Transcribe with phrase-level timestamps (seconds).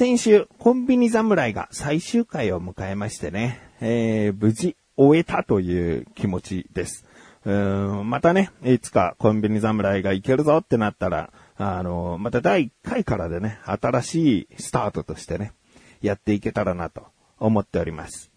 [0.00, 7.04] 先週、コンビニ侍が最終回を迎えましてね、えー、無事終えたという気持ちです。
[7.44, 15.52] うんまたね、いつかコンビニ侍がいけるぞってなったら、あの、また第1回からでね、新しいスタートとしてね、
[16.00, 17.02] やっていけたらなと
[17.38, 18.30] 思っております。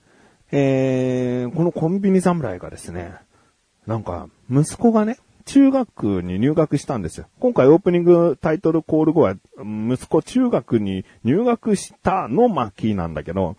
[0.52, 3.14] えー、このコンビニ侍がですね、
[3.88, 7.28] なんか、息子がね、中学に入学したんですよ。
[7.40, 13.58] 今回オープニングタイトルコール後は、息子中学に入学したの巻なんだけど、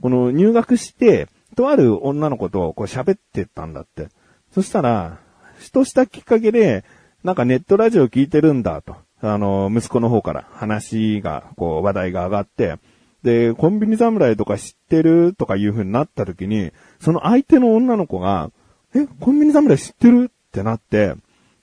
[0.00, 4.08] この入学して、とある女の子とこう喋ってたんだって。
[4.52, 5.18] そしたら、
[5.56, 6.84] ふとしたきっかけで、
[7.24, 8.96] なんかネットラジオ聞いてるんだと。
[9.20, 12.76] あの、息子の方から話が、こう話題が上がって、
[13.22, 18.50] で、コンビニ侍とか知ってるとかいう風になった時に、その相手の女の子が、
[18.94, 21.14] え、コンビニ侍知ってるってなって、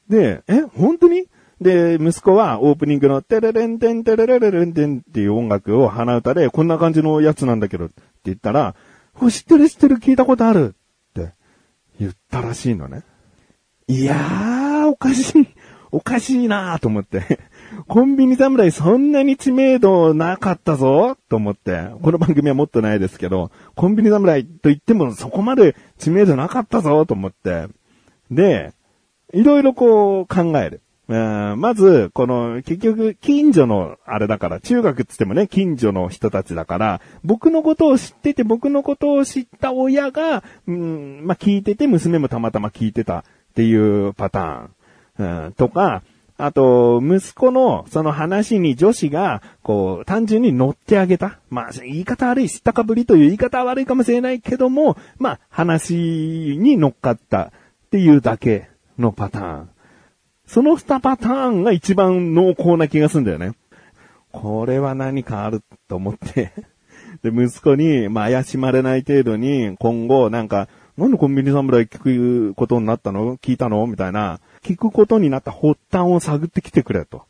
[0.07, 1.27] で、え、本当に？
[1.59, 8.75] で、息子はオープニングのテレレンテンテレレレレンテンっていう音楽を鼻歌でこんな感じのやつなんだけどって言ったら、
[9.31, 9.95] 知ってる知ってる？
[9.95, 10.75] 聞いたことある？
[10.75, 11.33] って
[11.99, 13.03] 言ったらしいのね。
[13.87, 15.47] いやー、おかしい、
[15.91, 17.39] おかしいなーと思って。
[17.87, 21.87] コンビニ侍そんなに知名度なかったぞと思って。
[22.01, 27.67] この番組はもっとないですけど、コンビニ侍と言ってもそこまで知名度なかったぞと思って。
[28.29, 28.73] で、
[29.33, 30.81] いろいろこう考える。
[31.07, 45.45] まず、この、結局、近所の、あれだから、中学っつってもね、近所の人たちだから、僕のことを知ってて、僕のことを知った親が、うん、まあ、聞いてて、娘もたまたま聞いてたっていうパターン。
[45.45, 46.03] うん、とか、
[46.37, 51.39] あと、息子のその話に女子が、こう、単純に乗ってあげた。
[51.49, 55.93] まあ、言い方悪い、知ったかぶりという言い方は悪いかもしれないけども、まあ、話
[56.57, 57.51] に乗っかったっ
[57.91, 59.69] ていうだけのパターン。
[60.45, 63.53] その二パターンが一番濃厚な気がするんだよね。
[64.31, 66.51] これは何かあると思って。
[67.21, 70.67] で、息子に、まあ、怪しまれない程度に、今後、なんか、
[70.97, 73.37] なんでコンビニ侍聞くことになったの？
[73.37, 73.85] 聞いたの？
[73.87, 77.23] みたいな、聞くことになった発端を探ってきてくれと。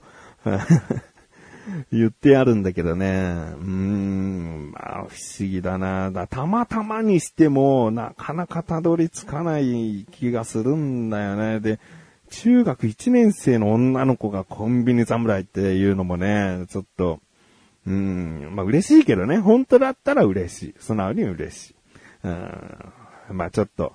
[1.91, 3.07] 言ってやるんだけどね。
[3.07, 6.11] うーん、まあ、不思議だな。
[6.11, 11.59] だたまたまにしても、なかなかたどり着かない気がするんだよね。
[11.59, 11.79] で、
[12.29, 17.19] 中学1年生の女の子がコンビニ侍っていうのもね、ちょっと、
[17.85, 19.37] うん、まあ嬉しいけどね。
[19.37, 20.75] 本当だったら嬉しい。
[20.79, 21.75] 素直に嬉しい。
[22.23, 22.93] うん、
[23.29, 23.93] まあちょっと、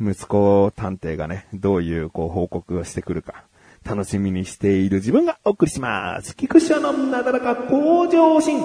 [0.00, 3.44] 息子探偵がね、どういうこう報告をしてくるか。
[3.86, 6.34] 楽しみにしている自分がお送りします。
[6.36, 8.60] 菊池のなだらか向上心。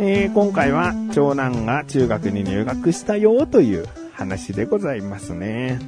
[0.00, 5.78] えー今回は長男が中学に入学したよという話でございますね。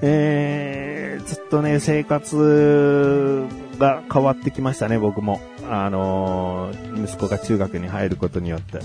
[0.00, 0.93] えー
[1.26, 3.46] ずっとね、生活
[3.78, 5.40] が変わってきましたね、僕も。
[5.68, 8.80] あのー息子が中学に入ることによって。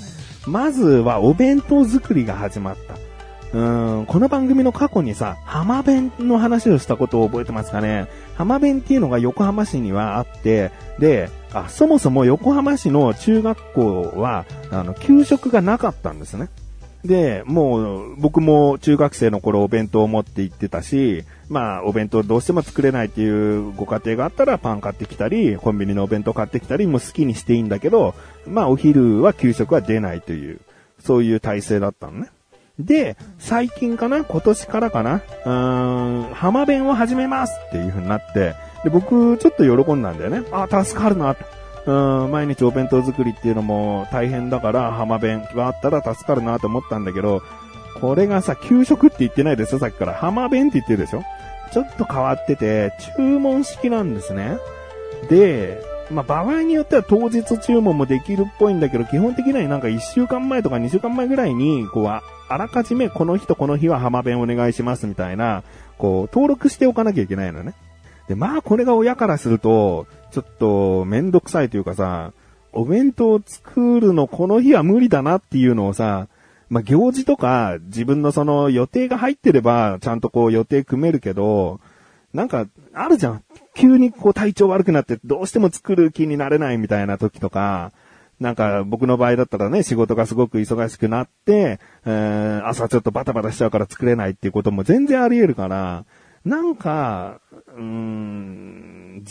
[0.45, 2.97] まずはお弁当作りが始まった。
[3.51, 16.49] うん、この番組の過去にさ、浜弁の話をしたことを覚えてますかね浜弁っていうのが横浜市にはあって、で、あ、そもそも横浜市の中学校は、あの、給食がなかったんですね。
[17.03, 28.15] で、もう、僕も中学生の頃お弁当を持って行ってたし、まあ、お弁当どうしても作れないっていうご家庭があったらパン買ってきたり、コンビニのお弁当買ってきたり、もう好きにしていいんだけど、
[28.45, 30.59] まあ、お昼は給食は出ないという、
[30.99, 32.29] そういう体制だったのね。
[32.79, 40.43] で、最近かな今年からかなうーん、浜弁を始めますっていう風になって、で、僕、ちょっと喜んだんだよね。
[40.51, 41.58] あ、助かるなと。
[41.85, 47.41] うん、毎日お弁当作りっていうのも大変だから、浜弁があったら助かるなと思ったんだけど、
[47.99, 50.13] これがさ、給食って言ってないですよ、さっきから。
[50.13, 51.23] 浜弁って言ってるでしょ？
[51.71, 54.57] ちょっと変わってて、注文式なんですね。
[55.29, 55.81] で、
[56.11, 65.63] まあ、場合によっては当日注文もできるっぽいんだけど、基本的にはなんか1週間前とか2週間前ぐらいに、こう、ああらかじめこの日とこの日は浜弁お願いしますみたいな、
[65.99, 67.75] こう、登録しておかなきゃいけないのね。
[68.27, 72.33] で、まあ、これが親からすると、ちょっと、めんどくさいというかさ、
[72.71, 76.27] お弁当を作るのこの日は無理だなっていうのをさ、
[76.69, 81.79] まあ、行事とか自分のその予定が入ってれば、ちゃんとこう予定組めるけど、
[82.33, 83.43] なんか、あるじゃん。
[83.75, 87.91] 急にこう体調悪くなってどうしても作る気になれないみたいな時とか、
[88.39, 96.05] なんか僕の場合だったらね、仕事がすごく忙しくなって、えー朝ちょっとバタバタしちゃうから作れないっていうことも全然あり得るから、
[96.45, 97.41] なんか、
[97.75, 98.08] うん、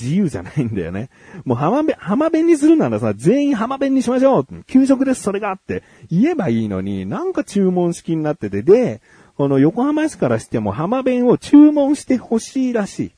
[0.00, 1.11] 自由じゃないんだよね。
[1.45, 9.00] もう浜辺、浜辺にするならさ、全員浜辺にしましょう給食です、それがって言えばいいのに、なんか注文式になってて、で、
[9.37, 13.12] この横浜市からしても浜辺を注文してほしいらしい。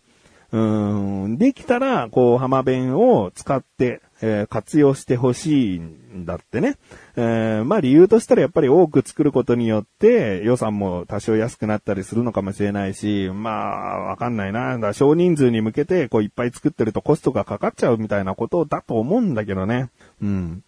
[0.52, 6.76] うん、できたら、こう、浜辺を使って、えー、活用してほしいんだってね。
[7.16, 14.78] えー、まあ理由としたらやっぱり多く作ることによって予算も多少安くなったりするのかもしれないし、まあわかんないな。
[14.78, 19.90] だ少人数に向けてこういっぱい作ってるとコストがかかっちゃうみたいなことだと思うんだけどね。
[20.20, 20.64] うん。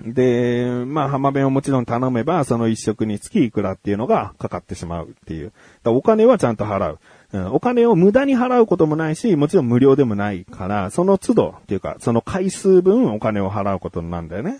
[0.00, 5.52] で、まあ、浜弁をもちろん頼めば、その一食につきいくらっていうのがかかってしまうっていう。
[5.84, 6.98] お金はちゃんと払う。
[7.32, 14.58] うん、お金を無駄に払うこともないし、もちろん無料でもないから、その都度っていうか、その回数分お金を払うことなんだよね。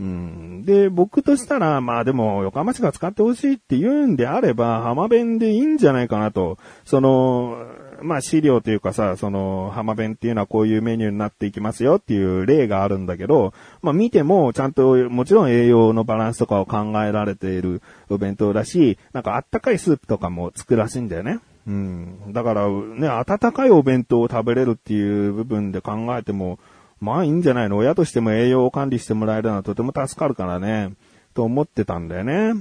[0.00, 6.58] うん、で、僕としたら、まあでも、横浜市が使ってほしいって言うんであれば、浜弁でいいんじゃないかなと。
[6.84, 7.64] その、
[8.02, 17.80] まあ資料というかさ、その、浜弁っていうのはこういうメニューになっていきますよっていう例があるんだけど、まあ見てもちゃんともちろん栄養のバランスとかを考えられている
[18.10, 21.38] お弁当だし、なんかあったかいスープとかも作るらしいんだよね。
[21.66, 22.32] うん。
[22.32, 26.58] だからね、温かいお弁当を食べれるっていう部分で考えても、
[27.00, 27.76] まあいいんじゃないの？
[27.76, 30.92] 親としても栄養を管理してもらえるのはとても助かるからね、
[31.34, 32.54] と思ってたんだよね。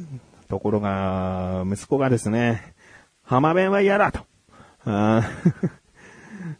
[0.49, 2.73] ところが、息子がですね、
[3.23, 4.21] 浜弁は嫌だと。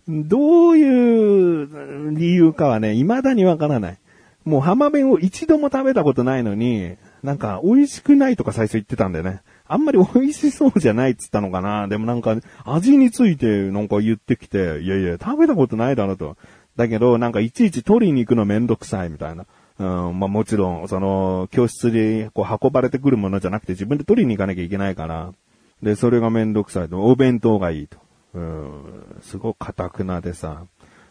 [0.08, 3.98] どういう理由かはね、未だにわからない。
[4.46, 9.42] もう浜弁を一度も食べたことないのに、なんか美味しくないとか最初言ってたんだよね。
[9.74, 16.38] あんまり美味しそうじゃないっつったのかなでもなんか、味についてなんか言ってきて、いやいや、食べたことないだろと。
[16.76, 19.46] だけど、なんかいちいち取りに行くのめんどくさいみたいな。
[19.80, 25.34] うん、まあもちろん、その、教室でこう運ばれてくるものじゃなくて自分で取りに行かなきゃいけないから。
[25.82, 27.04] で、それがめんどくさいと。
[27.04, 27.98] お弁当がいいと。
[28.36, 30.64] うん、すごく堅くなでさ。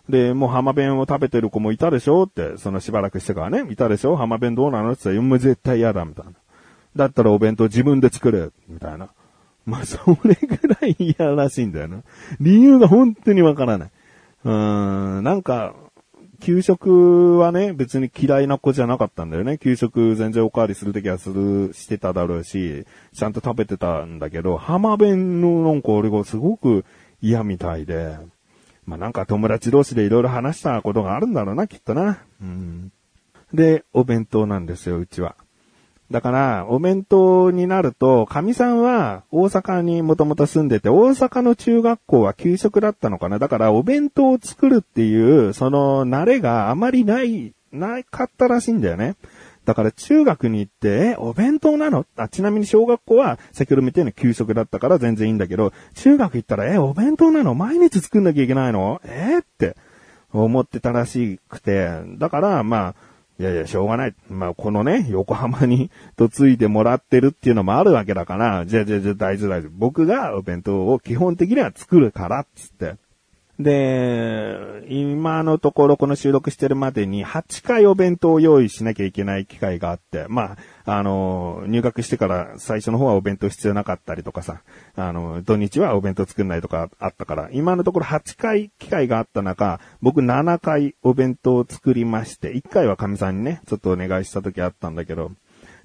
[0.09, 4.17] で、もう浜弁を食べてる子もいたでしょって、そのしばらくしてからね、いたでしょ？
[4.17, 4.93] 浜弁どうなの？
[4.93, 6.33] って言ったら、もう絶対嫌だ、みたいな。
[6.97, 9.09] だったらお弁当自分で作れ、みたいな。
[9.65, 12.03] まあ、それぐらい嫌らしいんだよな。
[12.41, 13.91] 理由が本当にわからない。
[14.45, 15.75] うーん、なんか、
[16.41, 19.59] 給食はね、別に嫌いな子じゃなかったんだよね。
[19.59, 22.85] 給食全然おかわりするときはする、してただろうし、
[23.15, 26.85] ちゃんと食べてたんだけど、浜弁のなんか俺がすごく
[27.21, 28.19] 嫌みたいで、
[28.85, 32.19] まあなんか友達同士でいろいろ話したことがあるんだろうな、きっとな。
[32.43, 32.91] うん。
[33.55, 35.37] で、お弁当なんですよ、うちは。
[36.13, 43.41] だから、お弁当になると、神さんは大阪にもともと住んでて、大阪の中学校は給食だったのかな。
[43.41, 49.17] だから、お弁当を作るっていう、その慣れがあまりない、なかったらしいんだよね。
[49.65, 52.05] だから中学に行って、え、お弁当なの？
[52.17, 57.55] あ、ちなみに小学校は先ほど見たように給食だったから全然いいんだけど、中学行ったら、え、お弁当なの？
[57.55, 59.01] 毎日作んなきゃいけないの？
[59.05, 59.39] え？
[59.39, 59.77] って
[60.33, 61.89] 思ってたらしくて、
[62.19, 62.95] だから、まあ、
[63.43, 64.15] いやいや、しょうがない。
[64.29, 69.73] まあ、このね、横浜にとついてもらってるっていうのもあるわけだから、じゃあじゃあじゃあ大丈夫大丈夫。
[69.75, 72.95] 僕がお弁当を基本的には作るから、つって。
[73.59, 84.63] で、今のところこの収録してるまでに8回お弁当を用意しなきゃいけない機会があって、まあ、あの、入学してから最初の方はお弁当必要なかったりとかさ、
[84.97, 95.31] あの、土日はお弁当作んないとかあったから、今のところ8回機会があった中、僕7回お弁当を作りまして、1回は神さんにね、ちょっとお願いした時あったんだけど、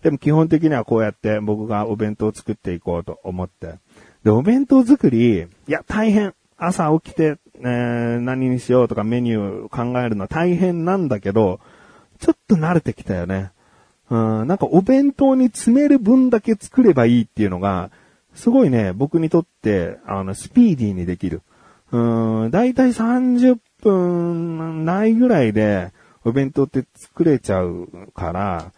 [0.03, 3.75] でも基本的にはこうやって僕がお弁当を作っていこうと思って、
[4.23, 6.33] で、お弁当作り、いや、大変。
[6.57, 11.59] 朝起きて、えー、何にしようとかメニュー考えるのは大変なんだけど、
[12.19, 13.51] ちょっと慣れてきたよね。
[14.09, 17.91] うん、なんかお弁当に詰める分だけ作ればいいっていうのが、
[18.33, 21.41] すごいね、僕にとって、あの、スピーディーにできる。
[21.91, 25.91] うん、だいたい30分ないぐらいで、
[26.23, 28.71] お弁当って作れちゃうから、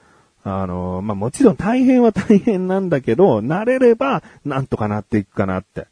[0.43, 5.87] あの、まあ、もちろん大変は大変なんだけど、慣れればなんとかなっていくかなって。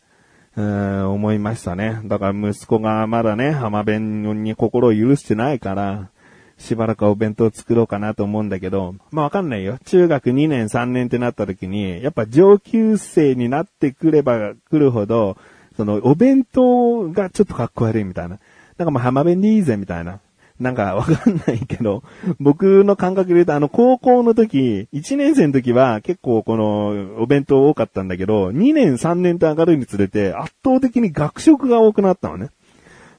[0.58, 2.02] えー、思いましたね。
[2.06, 6.10] だから息子がまだね、浜弁に心を許してないから、
[6.58, 9.78] しばらくお弁当作ろうかなと思うんだけど、まあわかんないよ。
[9.86, 15.38] 中学2年3年ってなった時に、やっぱ上級生になってくれば来るほど、
[15.76, 18.40] そのお弁当がちょっとかっこ悪いみたいな。
[18.80, 20.20] なんかもう浜弁でいいぜみたいな。
[20.60, 22.04] なんかわかんないけど、
[22.40, 32.50] 僕の感覚で言うとあの高校の時、1年生の時は結構このお弁当多かったんだけど、2年3年と上がるにつれて圧倒的に学食が多くなったのね。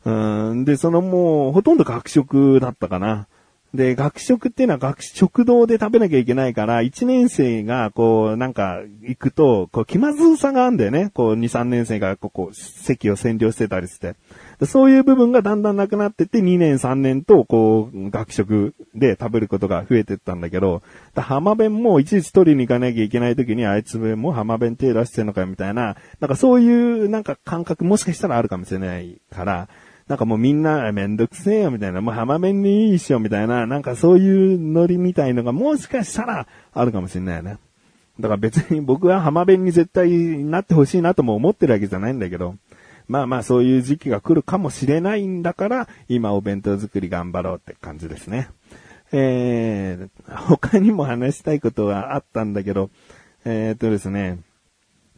[0.05, 3.29] うん、で、そのもうほとんど学食だったかな。
[3.75, 11.11] で、学食っていうのは学食堂で食べなきゃいけないから、1年生がこう、なんか、行くと、こう、気まずさがあるんだよね。
[11.13, 14.17] こう、2、3年生がここ、席を占領してたりして。
[14.67, 20.83] そういう部分がだんだんなくなってって2年3年とこう学食で食べることが増えてったんだけど、
[21.15, 29.69] 浜弁もいちいち取りに行かなきゃいけない時にあいつも浜弁手出してんのかみたいな、なんかそういうなんか感覚もしかしたらあるかもしれないから、
[30.09, 37.59] なんかもうみんなめんどくせえよみたいな、もう浜弁にいいっしょみたいな、なんかそういうノリみたいのがもしかしたらあるかもしれないよね。
[38.19, 42.57] だから別に僕は浜弁に絶対なってほしいなとも思ってるわけじゃないんだけど、
[43.09, 48.51] まあまあそういう時期が来るかもしれないんだから、今お弁当作り頑張ろうって感じですね。
[49.11, 52.91] えー、他にも話したいことはあったんだけど、
[53.45, 54.39] えー、っとですね、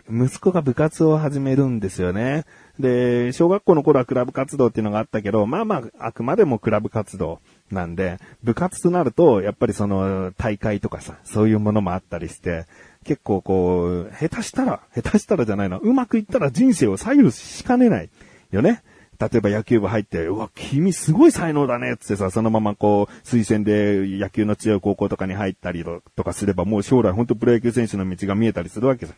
[0.08, 2.44] 息子が部活を始めるんですよね。
[2.78, 12.66] で、小学校の頃はクラブ活動っていうのがあったけど、まあまあ、あくまでもクラブ活動なんで、部活となると、やっぱりその大会とかさ、そういうものもあったりして、
[13.04, 18.10] 結構こう、下手したら、下手したらじゃないな、うまくいったら人生を左右しかねない
[18.50, 18.82] よね。
[19.20, 25.84] 例えば野球部入って、うわ、君すごい才能だねってさ、そのままこう、推薦で野球の強い高校とかに入ったり
[26.16, 29.14] とかすれば、もう将来本当プロ野球選手の道が見えたりするわけさ。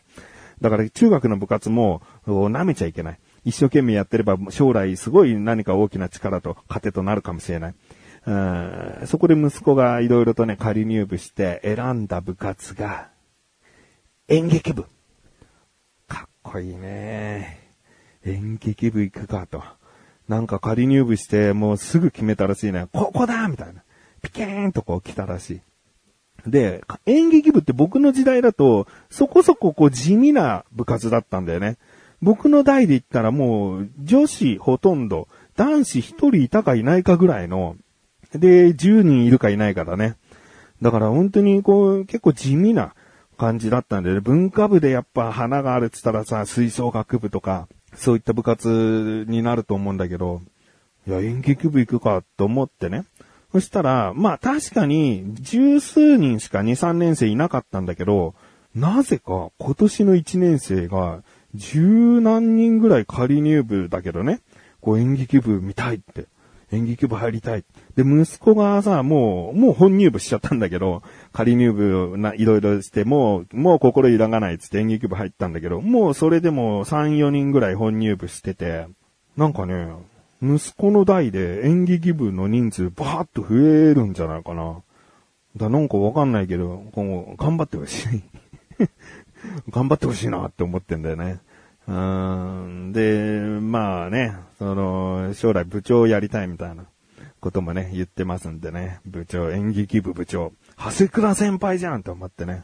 [0.61, 3.19] だから中学の部活も、舐めちゃいけない。
[3.45, 7.75] 一生懸命やってれば将来すごい何か大きな力と糧となるかもしれない。
[8.25, 13.09] うんそこで息子がいろいろとね、仮入部して選んだ部活が、
[14.27, 14.85] 演劇部。
[16.07, 17.59] かっこいいね。
[18.25, 19.61] 演劇部行くかと。
[20.29, 22.87] なんか仮入部してもうすぐ決めたらしいね。
[22.93, 23.83] ここだみたいな。
[24.21, 25.61] ピケーンとこう来たらし
[26.47, 26.49] い。
[26.49, 31.77] で、演劇部って僕の時代だと、そこそここう地味な部活だったんだよね。
[32.21, 37.75] 僕の代で言ったらもう女子ほとんど、男子一人いたかいないかぐらいの、
[38.33, 40.15] で、10人いるかいないかだね。
[40.81, 42.93] だから本当にこう、結構地味な
[43.37, 50.41] 感じだったんで、ね、文化部でやっぱ花があるって言ったらさ、吹奏楽部とか、そういった部活になると思うんだけど、
[51.07, 53.05] いや、演劇部行くかと思ってね。
[53.51, 58.33] そしたら、まあ確かに十数人しか2、3年生いなかったんだけど、
[58.73, 61.21] なぜか今年の1年生が
[61.53, 64.39] 十何人ぐらい仮入部だけどね、
[64.81, 66.25] こう演劇部見たいって
[66.73, 67.63] 演劇部入りたい。
[67.95, 78.87] で、息子がさ、もう、もう本入部しちゃったんだけど、仮入部な、いろいろして、もう、もう心揺らがないっつって演劇部入ったんだけど、もうそれでも3、4人ぐらい本入部してて、
[79.37, 79.87] なんかね、
[80.41, 84.81] 息子の代で演劇部の人数バーッと増えるんじゃないかな。
[85.55, 88.23] だ、なんかわかんないけど、今後、頑張ってほしい。
[89.69, 91.39] 頑張ってほしいなって思ってんだよね。
[91.87, 96.85] うん、で、まあね、その、将来部長をやりたいみたいな
[97.41, 102.63] こともね、言ってますんでね、部長、演劇部部長、長谷倉先輩じゃんと思ってね、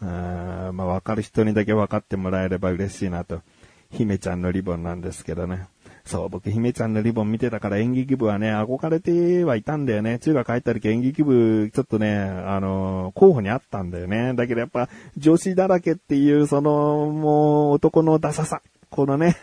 [0.00, 3.42] うん、まあ分かる人にだけ分かってもらえれば嬉しいなと、
[3.90, 5.66] 姫ちゃんのリボンなんですけどね。
[6.10, 10.18] そう、僕、姫ちゃんのリボン見てたから演劇部はね、憧れてはいたんだよね。
[10.18, 14.34] 中学入った時演劇部、ちょっとね、あの、候補にあったんだよね。
[14.34, 18.60] だけどやっぱ、女子だらけっていう、その、もう、男のダサさ。
[18.90, 19.36] このね、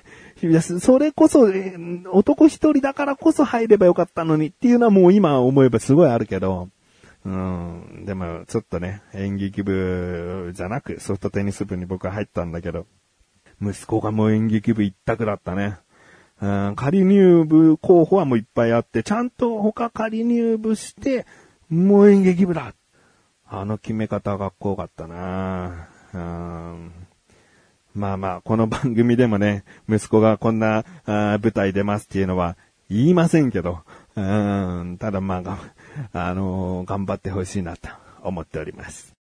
[0.82, 1.48] それこそ、
[2.12, 6.68] 男一人だからこそ入ればよかったのにっていうのはもう今思えばすごいあるけど、
[7.24, 12.86] うん、でもちょっとね、演劇部じゃなくソフトテニス部に僕は入ったんだけど、
[13.62, 15.78] 息子がもう演劇部一択だったね。
[16.40, 21.26] うん、仮入部候補はもういっぱいあって、ちゃんと他仮入部して、
[21.70, 22.74] もう演劇部だ。
[23.50, 25.88] あの決め方がかっこよかったな。
[26.14, 26.92] うん。
[27.96, 32.56] まあまあ、この番組でもね、息子がこんなあ舞台出ますっていうのは
[32.90, 33.80] 言いませんけど、
[34.16, 35.58] うん、ただまあ、
[36.14, 37.90] あのー、頑張ってほしいなと
[38.22, 39.14] 思っております。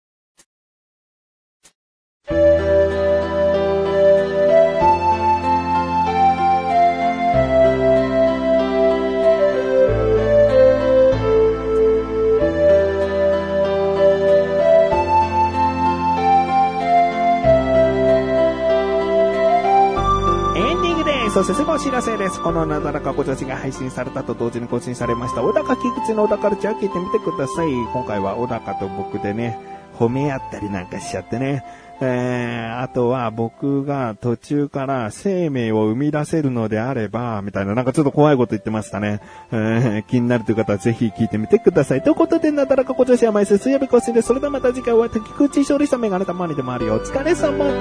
[21.84, 22.40] 知らせです。
[22.40, 27.68] このなだらかご女子が配信されたと同時に更新されました、小高菊池の小高ルチャー聞いてみてください。
[27.92, 29.58] 今回は小高と僕でね、
[29.98, 31.62] 褒め合ったりなんかしちゃってね。
[32.00, 39.20] えー、あとは僕が途中から生命を生み出せるのであれば、みたいな、なんかちょっと怖いこと言ってましたね。
[39.52, 42.02] えー、気になるという方はぜひ聞いてみてください。
[42.02, 44.28] ということで、なだらかご女子は毎週水曜日更新です。
[44.28, 46.94] それではまた次回お会いいた菊池勝利したメガネたまにでもあるよ。
[46.94, 47.80] お疲れ様で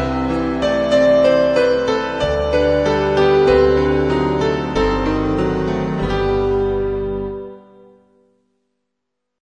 [0.00, 0.03] す。